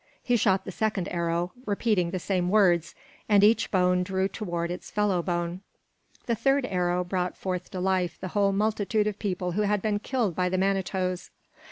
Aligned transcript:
He 0.23 0.35
shot 0.35 0.65
the 0.65 0.71
second 0.71 1.09
arrow, 1.09 1.51
repeating 1.63 2.09
the 2.09 2.17
same 2.17 2.49
words, 2.49 2.95
and 3.29 3.43
each 3.43 3.69
bone 3.69 4.01
drew 4.01 4.27
toward 4.27 4.71
its 4.71 4.89
fellow 4.89 5.21
bone. 5.21 5.61
The 6.25 6.33
third 6.33 6.65
arrow 6.65 7.03
brought 7.03 7.37
forth 7.37 7.69
to 7.69 7.79
life 7.79 8.19
the 8.19 8.29
whole 8.29 8.51
multitude 8.51 9.05
of 9.05 9.19
people 9.19 9.51
who 9.51 9.61
had 9.61 9.79
been 9.79 9.99
killed 9.99 10.35
by 10.35 10.49
the 10.49 10.57
Manitoes. 10.57 11.29